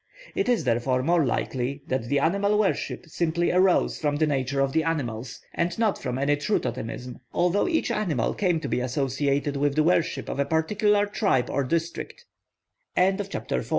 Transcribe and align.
It 0.33 0.49
is 0.49 0.63
therefore 0.63 1.03
more 1.03 1.23
likely 1.23 1.83
that 1.85 2.05
the 2.09 2.17
animal 2.17 2.57
worship 2.57 3.05
simply 3.05 3.51
arose 3.51 3.99
from 3.99 4.15
the 4.15 4.25
nature 4.25 4.59
of 4.59 4.73
the 4.73 4.83
animals, 4.83 5.39
and 5.53 5.77
not 5.77 5.99
from 6.01 6.17
any 6.17 6.37
true 6.37 6.57
totemism, 6.57 7.19
although 7.33 7.67
each 7.67 7.91
animal 7.91 8.33
came 8.33 8.59
to 8.61 8.67
be 8.67 8.79
associated 8.79 9.57
with 9.57 9.75
the 9.75 9.83
worship 9.83 10.27
of 10.27 10.39
a 10.39 10.45
particular 10.45 11.05
tr 11.05 11.27